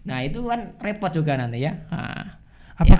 nah, 0.00 0.18
itu 0.22 0.38
kan 0.40 0.78
repot 0.78 1.10
juga 1.10 1.34
nanti 1.34 1.60
ya. 1.60 1.74
Nah, 1.90 2.38
Apa 2.74 2.94
ya. 2.94 2.98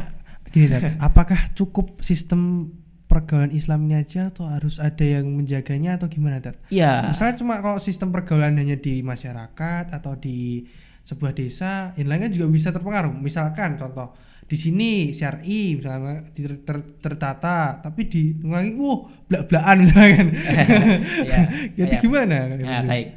gini 0.50 0.66
Dad, 0.66 0.98
apakah 0.98 1.54
cukup 1.54 2.02
sistem 2.02 2.70
pergaulan 3.04 3.50
Islam 3.50 3.86
ini 3.86 3.94
aja 3.96 4.28
atau 4.28 4.50
harus 4.50 4.78
ada 4.78 5.02
yang 5.02 5.30
menjaganya 5.30 5.94
atau 5.94 6.10
gimana 6.10 6.42
Dad? 6.42 6.58
Iya. 6.68 7.14
Misalnya 7.14 7.38
cuma 7.38 7.54
kalau 7.58 7.78
sistem 7.78 8.10
pergaulan 8.10 8.58
hanya 8.58 8.74
di 8.74 8.98
masyarakat 9.00 9.94
atau 9.94 10.14
di 10.14 10.66
sebuah 11.02 11.32
desa, 11.32 11.92
yang 11.94 12.08
lainnya 12.08 12.32
juga 12.32 12.48
bisa 12.48 12.72
terpengaruh. 12.72 13.12
Misalkan 13.12 13.76
contoh 13.76 14.16
di 14.44 14.56
sini 14.60 14.90
syar'i 15.16 15.80
misalnya 15.80 16.20
ter- 16.36 16.60
ter- 16.62 16.90
tertata, 17.00 17.80
tapi 17.80 18.06
di 18.06 18.36
lagi 18.44 18.76
wah 18.76 19.08
blak-blakan 19.28 19.76
misalkan. 19.84 20.28
Iya, 21.28 21.40
Jadi 21.80 21.94
iya. 21.96 22.02
gimana? 22.02 22.36
Nah, 22.60 22.82
baik. 22.84 23.08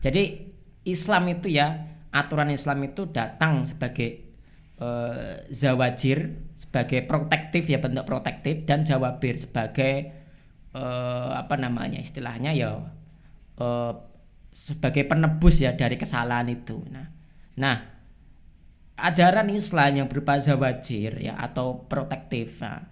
Jadi 0.00 0.22
Islam 0.86 1.22
itu 1.28 1.50
ya 1.50 1.90
aturan 2.14 2.54
Islam 2.54 2.86
itu 2.86 3.10
datang 3.10 3.66
sebagai 3.66 4.30
eh, 4.78 5.34
zawajir 5.50 6.18
sebagai 6.54 7.02
protektif 7.04 7.66
ya 7.66 7.82
bentuk 7.82 8.06
protektif 8.06 8.62
dan 8.64 8.86
jawabir 8.86 9.36
sebagai 9.36 9.94
eh, 10.70 11.30
apa 11.34 11.54
namanya 11.58 11.98
istilahnya 11.98 12.54
ya 12.54 12.78
eh, 13.58 13.92
sebagai 14.50 15.06
penebus 15.06 15.62
ya 15.62 15.74
dari 15.74 15.98
kesalahan 15.98 16.46
itu. 16.50 16.78
Nah, 16.90 17.06
nah 17.58 17.76
ajaran 19.00 19.48
Islam 19.48 20.04
yang 20.04 20.08
berupa 20.08 20.36
zawajir 20.36 21.16
ya 21.20 21.34
atau 21.40 21.88
protektif 21.88 22.60
nah, 22.60 22.84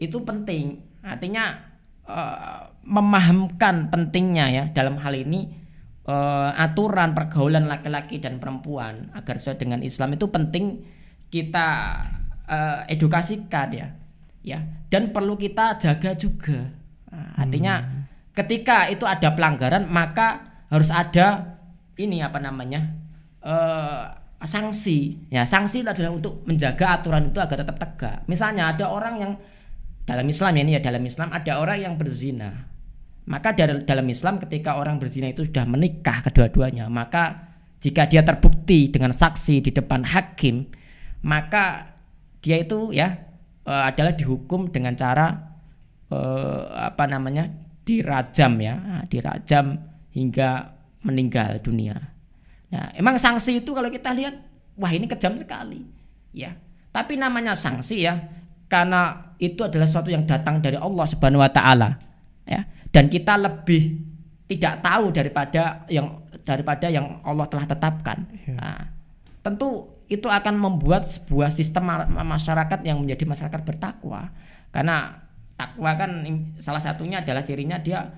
itu 0.00 0.24
penting. 0.24 0.80
Artinya 1.04 1.60
eh, 2.08 2.62
memahamkan 2.84 3.92
pentingnya 3.92 4.46
ya 4.48 4.64
dalam 4.72 4.96
hal 4.98 5.12
ini 5.12 5.52
eh, 6.08 6.50
aturan 6.56 7.12
pergaulan 7.12 7.68
laki-laki 7.68 8.18
dan 8.18 8.40
perempuan 8.40 9.12
agar 9.12 9.36
sesuai 9.36 9.60
dengan 9.60 9.80
Islam 9.84 10.16
itu 10.16 10.26
penting 10.32 10.80
kita 11.28 11.68
eh, 12.48 12.80
edukasikan 12.96 13.68
ya 13.76 13.88
ya 14.40 14.58
dan 14.88 15.12
perlu 15.12 15.36
kita 15.36 15.76
jaga 15.76 16.16
juga. 16.16 16.72
Nah, 17.12 17.36
artinya 17.36 17.74
ketika 18.32 18.88
itu 18.88 19.04
ada 19.04 19.36
pelanggaran 19.36 19.84
maka 19.84 20.64
harus 20.72 20.88
ada 20.88 21.58
ini 22.00 22.24
apa 22.24 22.40
namanya 22.40 22.96
sanksi 24.40 25.28
ya 25.28 25.44
sanksi 25.44 25.84
adalah 25.84 26.16
untuk 26.16 26.44
menjaga 26.48 27.00
aturan 27.00 27.28
itu 27.28 27.38
agar 27.40 27.64
tetap 27.64 27.76
tegak. 27.76 28.18
Misalnya 28.24 28.72
ada 28.72 28.88
orang 28.88 29.14
yang 29.20 29.32
dalam 30.08 30.26
Islam 30.26 30.56
ya 30.56 30.62
ini 30.64 30.72
ya 30.76 30.82
dalam 30.82 31.04
Islam 31.04 31.28
ada 31.30 31.52
orang 31.60 31.78
yang 31.80 31.94
berzina. 32.00 32.68
Maka 33.30 33.54
dalam 33.54 34.06
Islam 34.10 34.42
ketika 34.42 34.74
orang 34.80 34.98
berzina 34.98 35.30
itu 35.30 35.46
sudah 35.46 35.62
menikah 35.62 36.24
kedua-duanya 36.24 36.90
maka 36.90 37.50
jika 37.80 38.10
dia 38.10 38.26
terbukti 38.26 38.92
dengan 38.92 39.14
saksi 39.14 39.64
di 39.64 39.70
depan 39.70 40.04
hakim 40.04 40.68
maka 41.24 41.96
dia 42.44 42.60
itu 42.60 42.92
ya 42.92 43.22
eh, 43.64 43.82
adalah 43.86 44.16
dihukum 44.16 44.72
dengan 44.72 44.96
cara 44.96 45.56
eh, 46.12 46.62
apa 46.74 47.04
namanya 47.08 47.48
dirajam 47.84 48.60
ya 48.60 49.04
dirajam 49.08 49.80
hingga 50.12 50.76
meninggal 51.04 51.60
dunia 51.64 51.96
Nah, 52.70 52.94
emang 52.94 53.18
sanksi 53.18 53.62
itu 53.62 53.74
kalau 53.74 53.90
kita 53.90 54.14
lihat, 54.14 54.38
wah 54.78 54.90
ini 54.94 55.10
kejam 55.10 55.34
sekali, 55.36 55.82
ya. 56.30 56.54
Tapi 56.90 57.18
namanya 57.18 57.54
sanksi 57.54 58.06
ya, 58.06 58.18
karena 58.70 59.34
itu 59.42 59.62
adalah 59.62 59.86
sesuatu 59.86 60.10
yang 60.10 60.26
datang 60.26 60.62
dari 60.62 60.78
Allah 60.78 61.06
Subhanahu 61.06 61.42
Wa 61.42 61.50
Taala, 61.50 61.98
ya. 62.46 62.66
Dan 62.90 63.10
kita 63.10 63.38
lebih 63.38 63.98
tidak 64.50 64.82
tahu 64.82 65.14
daripada 65.14 65.86
yang 65.86 66.26
daripada 66.42 66.90
yang 66.90 67.22
Allah 67.22 67.46
telah 67.46 67.66
tetapkan. 67.66 68.26
Iya. 68.34 68.54
Nah, 68.58 68.82
tentu 69.46 69.90
itu 70.10 70.26
akan 70.26 70.58
membuat 70.58 71.06
sebuah 71.06 71.54
sistem 71.54 71.86
ma- 71.86 72.10
masyarakat 72.10 72.82
yang 72.82 72.98
menjadi 72.98 73.24
masyarakat 73.30 73.60
bertakwa 73.62 74.34
karena 74.74 75.22
takwa 75.54 75.94
kan 75.94 76.26
salah 76.58 76.82
satunya 76.82 77.22
adalah 77.22 77.46
cirinya 77.46 77.78
dia 77.78 78.10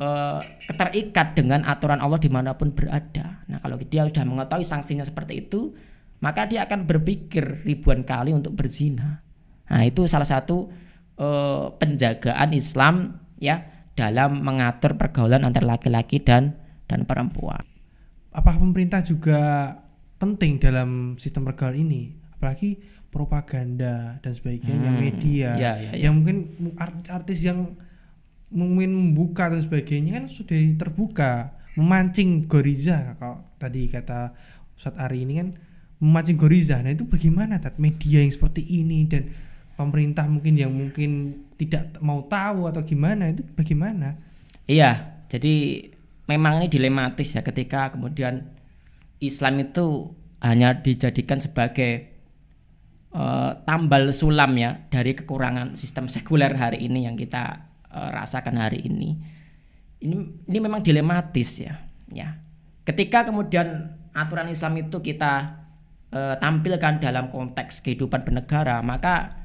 eh, 0.00 0.40
keterikat 0.66 1.36
dengan 1.36 1.62
aturan 1.68 2.00
Allah 2.00 2.16
di 2.16 2.32
mana 2.32 2.56
pun 2.56 2.72
berada. 2.72 3.44
Nah 3.46 3.60
kalau 3.60 3.76
dia 3.78 4.08
sudah 4.08 4.24
mengetahui 4.24 4.64
sanksinya 4.64 5.04
seperti 5.04 5.44
itu, 5.46 5.76
maka 6.18 6.48
dia 6.48 6.64
akan 6.64 6.88
berpikir 6.88 7.62
ribuan 7.62 8.02
kali 8.02 8.32
untuk 8.32 8.56
berzina. 8.56 9.20
Nah 9.68 9.82
itu 9.84 10.08
salah 10.08 10.26
satu 10.26 10.72
eh, 11.14 11.66
penjagaan 11.76 12.50
Islam 12.56 12.94
ya 13.36 13.60
dalam 13.94 14.40
mengatur 14.40 14.96
pergaulan 14.96 15.44
antara 15.44 15.76
laki-laki 15.76 16.24
dan 16.24 16.56
dan 16.88 17.04
perempuan. 17.04 17.62
apakah 18.30 18.62
pemerintah 18.62 19.02
juga 19.02 19.74
penting 20.16 20.62
dalam 20.62 21.18
sistem 21.18 21.42
pergaulan 21.42 21.82
ini 21.82 22.14
apalagi 22.30 22.78
propaganda 23.10 24.22
dan 24.22 24.32
sebagainya 24.38 24.90
Hmm, 24.90 25.02
media 25.02 25.50
ya, 25.58 25.72
ya, 25.82 25.90
ya. 25.90 26.06
yang 26.06 26.22
mungkin 26.22 26.54
artis 27.10 27.42
yang 27.42 27.74
mungkin 28.50 28.90
membuka 28.90 29.50
dan 29.50 29.62
sebagainya 29.62 30.20
kan 30.20 30.24
sudah 30.30 30.58
terbuka. 30.76 31.32
Memancing 31.78 32.50
goriza 32.50 33.14
kalau 33.16 33.46
tadi 33.56 33.86
kata 33.86 34.34
Ustadz 34.74 34.98
Ari 34.98 35.22
ini 35.22 35.34
kan 35.38 35.48
memancing 36.02 36.36
goriza. 36.36 36.82
Nah 36.82 36.90
itu 36.90 37.06
bagaimana 37.06 37.62
Tat? 37.62 37.78
media 37.78 38.20
yang 38.20 38.34
seperti 38.34 38.66
ini 38.66 39.06
dan 39.06 39.30
pemerintah 39.78 40.26
mungkin 40.28 40.58
yang 40.58 40.74
mungkin 40.74 41.40
tidak 41.56 41.96
mau 42.04 42.26
tahu 42.26 42.68
atau 42.68 42.82
gimana 42.84 43.32
itu 43.32 43.46
bagaimana? 43.56 44.18
Iya, 44.68 45.24
jadi 45.30 45.88
memang 46.28 46.60
ini 46.60 46.68
dilematis 46.68 47.32
ya 47.32 47.40
ketika 47.40 47.94
kemudian 47.94 48.50
Islam 49.22 49.64
itu 49.64 50.10
hanya 50.40 50.80
dijadikan 50.80 51.40
sebagai 51.40 51.92
eh, 53.12 53.50
tambal 53.64 54.10
sulam 54.10 54.52
ya 54.56 54.84
dari 54.88 55.16
kekurangan 55.16 55.76
sistem 55.76 56.08
sekuler 56.08 56.56
hari 56.56 56.84
ini 56.84 57.08
yang 57.08 57.16
kita 57.16 57.69
eh, 57.90 58.10
rasakan 58.14 58.56
hari 58.56 58.86
ini. 58.86 59.18
Ini 60.00 60.16
ini 60.48 60.58
memang 60.58 60.80
dilematis 60.80 61.60
ya, 61.60 61.76
ya. 62.08 62.40
Ketika 62.88 63.28
kemudian 63.28 63.92
aturan 64.16 64.48
Islam 64.48 64.80
itu 64.80 64.98
kita 65.04 65.60
eh, 66.10 66.34
tampilkan 66.40 67.02
dalam 67.02 67.28
konteks 67.28 67.84
kehidupan 67.84 68.24
bernegara, 68.24 68.80
maka 68.80 69.36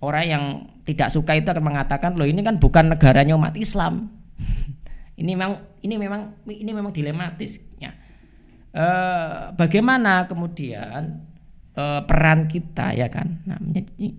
orang 0.00 0.24
yang 0.24 0.44
tidak 0.86 1.10
suka 1.10 1.34
itu 1.34 1.50
akan 1.50 1.64
mengatakan 1.74 2.14
loh 2.14 2.28
ini 2.28 2.40
kan 2.44 2.62
bukan 2.62 2.94
negaranya 2.94 3.34
umat 3.34 3.58
Islam. 3.58 4.12
ini 5.20 5.32
memang 5.32 5.58
ini 5.82 5.94
memang 5.96 6.22
ini 6.46 6.70
memang 6.70 6.92
dilematis 6.92 7.58
ya. 7.80 7.92
Eh, 8.76 9.36
bagaimana 9.56 10.28
kemudian 10.28 11.24
eh, 11.72 12.00
peran 12.04 12.44
kita 12.46 12.92
ya 12.92 13.08
kan? 13.08 13.40
Nah, 13.48 13.56
menjadi 13.56 14.12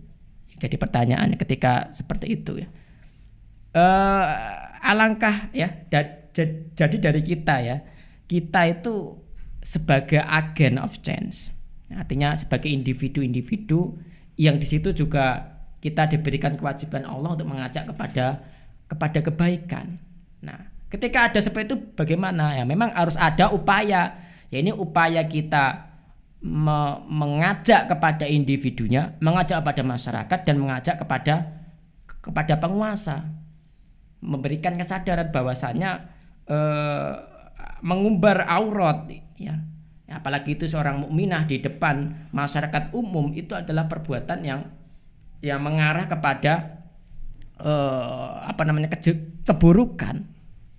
jadi 0.58 0.76
pertanyaan 0.82 1.38
ketika 1.38 1.94
seperti 1.94 2.42
itu 2.42 2.66
ya. 2.66 2.68
Eh, 3.78 4.24
alangkah 4.82 5.54
ya 5.54 5.70
da- 5.94 6.32
ja- 6.34 6.58
jadi 6.74 6.96
dari 6.98 7.22
kita 7.22 7.56
ya. 7.62 7.78
Kita 8.26 8.66
itu 8.66 9.22
sebagai 9.62 10.20
agen 10.20 10.82
of 10.82 10.98
change. 11.06 11.54
Artinya 11.94 12.34
sebagai 12.36 12.68
individu-individu 12.74 14.02
yang 14.36 14.58
di 14.58 14.68
situ 14.68 14.92
juga 14.92 15.56
kita 15.80 16.10
diberikan 16.10 16.58
kewajiban 16.58 17.06
Allah 17.06 17.38
untuk 17.38 17.48
mengajak 17.48 17.86
kepada 17.94 18.42
kepada 18.90 19.20
kebaikan. 19.22 20.02
Nah 20.42 20.74
ketika 20.90 21.30
ada 21.30 21.40
seperti 21.40 21.76
itu 21.76 21.78
bagaimana? 21.94 22.58
Ya 22.58 22.64
memang 22.66 22.90
harus 22.98 23.16
ada 23.16 23.54
upaya. 23.54 24.18
Ya 24.50 24.58
ini 24.64 24.72
upaya 24.74 25.28
kita 25.28 25.86
me- 26.42 27.00
mengajak 27.12 27.92
kepada 27.92 28.26
individunya 28.26 29.18
mengajak 29.20 29.60
kepada 29.62 29.82
masyarakat 29.84 30.40
dan 30.48 30.56
mengajak 30.62 30.96
kepada 31.02 31.34
kepada 32.24 32.54
penguasa 32.60 33.37
memberikan 34.22 34.74
kesadaran 34.76 35.30
bahwasannya 35.30 35.92
eh, 36.50 37.14
mengumbar 37.82 38.46
aurat 38.48 39.06
ya. 39.38 39.58
Ya, 40.08 40.24
apalagi 40.24 40.56
itu 40.56 40.72
seorang 40.72 41.04
mukminah 41.04 41.44
di 41.52 41.60
depan 41.60 42.32
masyarakat 42.32 42.96
umum 42.96 43.36
itu 43.36 43.52
adalah 43.60 43.92
perbuatan 43.92 44.40
yang 44.40 44.72
yang 45.44 45.60
mengarah 45.60 46.08
kepada 46.08 46.80
eh, 47.60 48.32
apa 48.48 48.62
namanya 48.64 48.88
keje- 48.88 49.44
keburukan 49.44 50.24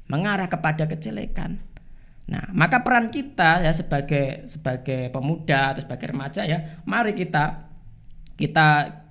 mengarah 0.09 0.49
kepada 0.49 0.89
kejelekan. 0.89 1.61
Nah 2.29 2.49
maka 2.57 2.81
peran 2.81 3.13
kita 3.13 3.61
ya 3.61 3.73
sebagai 3.77 4.49
sebagai 4.49 5.13
pemuda 5.13 5.77
atau 5.77 5.85
sebagai 5.85 6.09
remaja 6.09 6.49
ya 6.49 6.81
mari 6.89 7.13
kita 7.13 7.69
kita 8.41 8.67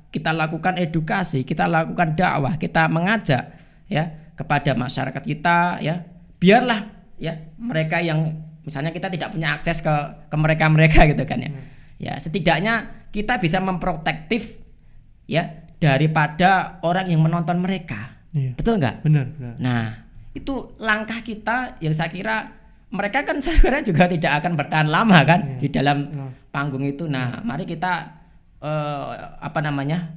kita 0.09 0.31
lakukan 0.33 0.81
edukasi, 0.81 1.45
kita 1.45 1.69
lakukan 1.69 2.17
dakwah, 2.17 2.57
kita 2.57 2.89
mengajak 2.89 3.53
ya 3.87 4.03
kepada 4.35 4.71
masyarakat 4.71 5.23
kita 5.23 5.79
ya. 5.79 6.03
Biarlah 6.37 6.85
ya 7.17 7.33
mereka 7.57 7.97
yang 7.97 8.37
misalnya 8.61 8.91
kita 8.91 9.07
tidak 9.07 9.31
punya 9.31 9.55
akses 9.55 9.79
ke 9.79 9.95
ke 10.27 10.35
mereka-mereka 10.35 11.05
gitu 11.11 11.23
kan 11.23 11.39
ya. 11.39 11.51
Ya, 11.97 12.13
setidaknya 12.15 12.73
kita 13.09 13.41
bisa 13.41 13.57
memprotektif 13.57 14.61
ya 15.25 15.65
daripada 15.77 16.77
orang 16.81 17.09
yang 17.09 17.21
menonton 17.21 17.57
mereka. 17.57 18.21
Iya. 18.31 18.53
Betul 18.53 18.77
nggak? 18.77 19.01
benar 19.01 19.25
benar 19.33 19.53
Nah, 19.57 19.83
itu 20.31 20.77
langkah 20.77 21.21
kita 21.21 21.81
yang 21.81 21.91
saya 21.91 22.13
kira 22.13 22.53
mereka 22.87 23.25
kan 23.25 23.41
saya 23.43 23.57
kira 23.57 23.81
juga 23.81 24.05
tidak 24.05 24.45
akan 24.45 24.53
bertahan 24.53 24.87
lama 24.87 25.17
kan 25.25 25.39
Iya. 25.41 25.57
di 25.57 25.67
dalam 25.73 25.97
Iya. 26.05 26.25
panggung 26.53 26.85
itu. 26.85 27.09
Nah, 27.09 27.41
mari 27.41 27.65
kita 27.65 28.13
eh, 28.57 29.05
apa 29.39 29.59
namanya? 29.59 30.13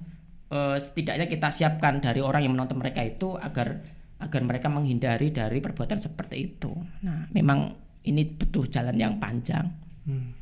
Eh, 0.50 0.76
setidaknya 0.78 1.26
kita 1.30 1.48
siapkan 1.48 2.02
dari 2.02 2.20
orang 2.20 2.44
yang 2.44 2.54
menonton 2.58 2.78
mereka 2.78 3.00
itu 3.06 3.38
agar 3.38 3.80
agar 4.20 4.42
mereka 4.44 4.68
menghindari 4.68 5.32
dari 5.32 5.64
perbuatan 5.64 5.96
seperti 6.04 6.36
itu. 6.36 6.70
Nah, 7.06 7.32
memang 7.32 7.72
ini 8.04 8.28
butuh 8.28 8.68
jalan 8.68 8.96
yang 9.00 9.16
panjang. 9.16 9.64
Hmm. 10.04 10.36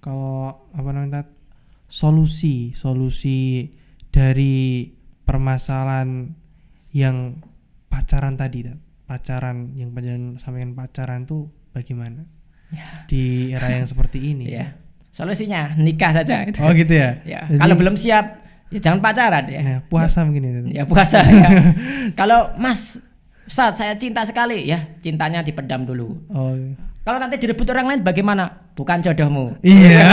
Kalau 0.00 0.70
apa 0.72 0.88
namanya 0.94 1.28
solusi 1.90 2.72
solusi 2.72 3.68
dari 4.08 4.88
permasalahan 5.26 6.30
yang 6.94 7.42
pacaran 7.90 8.34
tadi 8.38 8.66
pacaran 9.06 9.76
yang 9.78 9.94
panjang 9.94 10.40
sampaikan 10.42 10.72
pacaran 10.74 11.20
tuh 11.28 11.46
bagaimana 11.70 12.26
di 13.06 13.54
era 13.54 13.70
yang 13.70 13.86
seperti 13.86 14.18
ini 14.34 14.44
Ya. 14.58 14.74
Solusinya 15.16 15.72
nikah 15.80 16.12
saja 16.12 16.44
gitu. 16.44 16.60
oh 16.60 16.76
gitu 16.76 16.92
ya, 16.92 17.16
Ya, 17.24 17.48
Jadi, 17.48 17.56
kalau 17.56 17.74
belum 17.80 17.96
siap 17.96 18.45
ya 18.72 18.78
jangan 18.82 18.98
pacaran 18.98 19.44
ya. 19.46 19.60
ya, 19.62 19.78
puasa 19.86 20.26
mungkin 20.26 20.42
ya 20.42 20.50
Tat. 20.52 20.64
Ya 20.72 20.82
puasa 20.84 21.18
ya. 21.22 21.48
Kalau 22.18 22.54
Mas 22.58 22.98
saat 23.46 23.78
saya 23.78 23.94
cinta 23.94 24.26
sekali 24.26 24.66
ya, 24.66 24.98
cintanya 25.02 25.42
dipendam 25.42 25.86
dulu. 25.86 26.18
oh 26.34 26.54
Kalau 27.06 27.22
nanti 27.22 27.38
direbut 27.38 27.70
orang 27.70 27.86
lain 27.86 28.00
bagaimana? 28.02 28.66
Bukan 28.74 28.98
jodohmu. 28.98 29.62
iya 29.62 30.10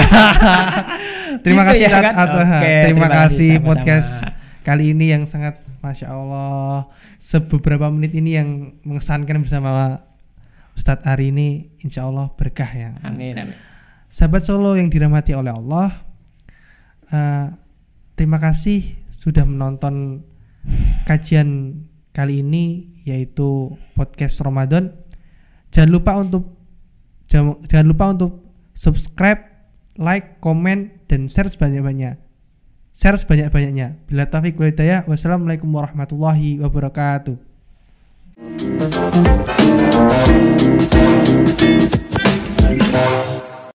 terima 1.44 1.66
Gitu 1.66 1.82
kasih 1.82 1.86
ya 1.90 2.00
kan? 2.00 2.14
Terima, 2.14 2.60
terima 2.62 3.08
kasih, 3.10 3.18
kasih 3.18 3.50
sama-sama. 3.50 3.68
podcast 3.68 4.10
kali 4.64 4.84
ini 4.94 5.06
yang 5.10 5.24
sangat 5.26 5.56
masya 5.82 6.14
Allah 6.14 6.88
sebeberapa 7.18 7.90
menit 7.90 8.14
ini 8.16 8.38
yang 8.38 8.78
mengesankan 8.86 9.42
bersama 9.44 10.00
Ustadz 10.78 11.04
Ari 11.04 11.34
ini 11.34 11.74
insya 11.82 12.06
Allah 12.08 12.30
berkah 12.38 12.70
ya 12.70 12.96
Amin 13.04 13.36
amin. 13.36 13.58
Sahabat 14.14 14.46
Solo 14.46 14.78
yang 14.78 14.94
dirahmati 14.94 15.34
oleh 15.34 15.50
Allah, 15.50 15.90
eh, 17.10 17.46
terima 18.14 18.38
kasih 18.42 18.98
sudah 19.14 19.48
menonton 19.48 20.26
kajian 21.08 21.82
kali 22.14 22.46
ini 22.46 22.94
yaitu 23.04 23.76
podcast 23.98 24.40
Ramadan. 24.40 24.96
Jangan 25.74 25.90
lupa 25.92 26.12
untuk 26.22 26.44
jangan, 27.28 27.86
lupa 27.90 28.06
untuk 28.14 28.32
subscribe, 28.78 29.42
like, 29.98 30.38
komen, 30.38 31.02
dan 31.10 31.26
share 31.26 31.50
sebanyak-banyak. 31.50 32.22
Share 32.94 33.18
sebanyak-banyaknya. 33.18 34.06
Bila 34.06 34.30
taufik 34.30 34.62
wal 34.62 34.70
hidayah. 34.70 35.02
Wassalamualaikum 35.10 35.68
warahmatullahi 35.74 36.62
wabarakatuh. 36.62 37.52